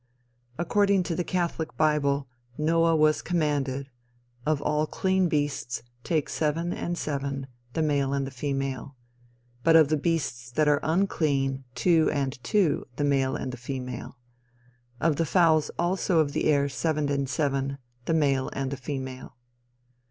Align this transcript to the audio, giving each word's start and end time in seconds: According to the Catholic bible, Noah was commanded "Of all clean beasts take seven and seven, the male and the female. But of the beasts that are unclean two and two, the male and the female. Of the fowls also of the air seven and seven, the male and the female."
According 0.57 1.03
to 1.03 1.15
the 1.15 1.23
Catholic 1.23 1.77
bible, 1.77 2.27
Noah 2.57 2.95
was 2.95 3.21
commanded 3.21 3.91
"Of 4.47 4.59
all 4.59 4.87
clean 4.87 5.29
beasts 5.29 5.83
take 6.03 6.27
seven 6.27 6.73
and 6.73 6.97
seven, 6.97 7.45
the 7.73 7.83
male 7.83 8.11
and 8.11 8.25
the 8.25 8.31
female. 8.31 8.95
But 9.63 9.75
of 9.75 9.89
the 9.89 9.97
beasts 9.97 10.49
that 10.53 10.67
are 10.67 10.79
unclean 10.81 11.65
two 11.75 12.09
and 12.11 12.43
two, 12.43 12.87
the 12.95 13.03
male 13.03 13.35
and 13.35 13.53
the 13.53 13.57
female. 13.57 14.17
Of 14.99 15.17
the 15.17 15.25
fowls 15.27 15.69
also 15.77 16.17
of 16.17 16.31
the 16.33 16.45
air 16.45 16.67
seven 16.67 17.07
and 17.09 17.29
seven, 17.29 17.77
the 18.05 18.15
male 18.15 18.49
and 18.53 18.71
the 18.71 18.77
female." 18.77 19.35